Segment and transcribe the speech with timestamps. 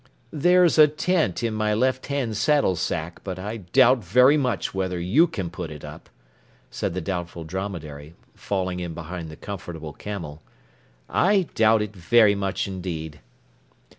[0.33, 4.99] "There's a tent in my left hand saddle sack, but I doubt very much whether
[4.99, 6.09] you can put it up,"
[6.71, 10.41] said the Doubtful Dromedary, falling in behind the Comfortable Camel.
[11.07, 13.19] "I doubt it very much indeed."